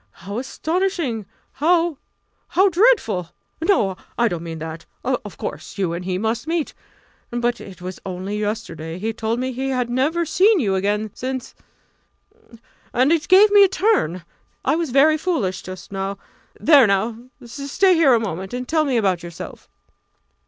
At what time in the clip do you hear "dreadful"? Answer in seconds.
2.69-3.29